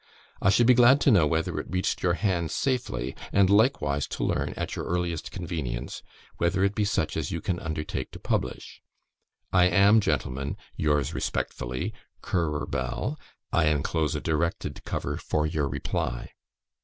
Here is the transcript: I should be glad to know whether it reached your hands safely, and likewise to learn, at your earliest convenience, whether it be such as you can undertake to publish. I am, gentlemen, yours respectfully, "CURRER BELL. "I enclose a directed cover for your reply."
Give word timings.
I 0.41 0.49
should 0.49 0.65
be 0.65 0.73
glad 0.73 0.99
to 1.01 1.11
know 1.11 1.27
whether 1.27 1.59
it 1.59 1.69
reached 1.69 2.01
your 2.01 2.15
hands 2.15 2.55
safely, 2.55 3.15
and 3.31 3.51
likewise 3.51 4.07
to 4.07 4.23
learn, 4.23 4.55
at 4.57 4.75
your 4.75 4.85
earliest 4.85 5.29
convenience, 5.29 6.01
whether 6.37 6.63
it 6.63 6.73
be 6.73 6.85
such 6.85 7.15
as 7.15 7.29
you 7.29 7.39
can 7.39 7.59
undertake 7.59 8.09
to 8.13 8.19
publish. 8.19 8.81
I 9.53 9.65
am, 9.65 9.99
gentlemen, 10.01 10.57
yours 10.75 11.13
respectfully, 11.13 11.93
"CURRER 12.23 12.65
BELL. 12.65 13.19
"I 13.53 13.65
enclose 13.67 14.15
a 14.15 14.21
directed 14.21 14.83
cover 14.85 15.17
for 15.17 15.45
your 15.45 15.69
reply." 15.69 16.31